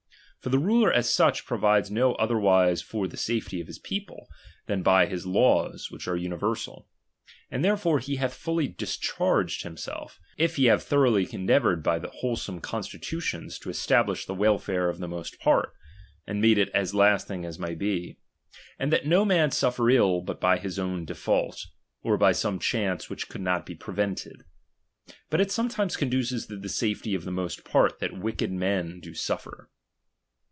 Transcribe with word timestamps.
For 0.43 0.49
the 0.49 0.57
ruler 0.57 0.91
(as 0.91 1.07
such) 1.13 1.45
provides 1.45 1.91
no 1.91 2.15
otherwise 2.15 2.81
for 2.81 3.07
the 3.07 3.15
safety 3.15 3.61
of 3.61 3.67
his 3.67 3.77
people, 3.77 4.27
than 4.65 4.81
by 4.81 5.05
his 5.05 5.27
laws, 5.27 5.91
which 5.91 6.07
are 6.07 6.15
universal; 6.17 6.87
and 7.51 7.63
therefore 7.63 7.99
he 7.99 8.15
hath 8.15 8.33
fully 8.33 8.67
discharged 8.67 9.61
himself, 9.61 10.19
if 10.39 10.55
he 10.55 10.65
have 10.65 10.81
thoroughly 10.81 11.27
endeavoured 11.31 11.83
by 11.83 11.99
wholesome 12.11 12.59
constitutions 12.59 13.59
to 13.59 13.69
establish 13.69 14.25
the 14.25 14.33
welfare 14.33 14.89
of 14.89 14.97
the 14.97 15.07
most 15.07 15.39
part, 15.39 15.73
and 16.25 16.41
made 16.41 16.57
it 16.57 16.69
as 16.69 16.95
lasting 16.95 17.45
as 17.45 17.59
may 17.59 17.75
be; 17.75 18.17
aud 18.79 18.89
that 18.89 19.05
no 19.05 19.23
man 19.23 19.51
suffer 19.51 19.91
ill, 19.91 20.21
but 20.21 20.41
by 20.41 20.57
his 20.57 20.79
own 20.79 21.05
default, 21.05 21.67
or 22.01 22.17
by 22.17 22.31
some 22.31 22.57
chance 22.57 23.11
which 23.11 23.29
could 23.29 23.41
not 23.41 23.63
be 23.63 23.75
prevented. 23.75 24.41
But 25.29 25.39
it 25.39 25.51
sometimes 25.51 25.95
conduces 25.95 26.47
to 26.47 26.57
the 26.57 26.67
safety 26.67 27.13
of 27.13 27.25
the 27.25 27.31
most 27.31 27.63
part, 27.63 27.99
that 27.99 28.17
wicked 28.17 28.51
men 28.51 28.99
do 29.01 29.13
suffer. 29.13 29.69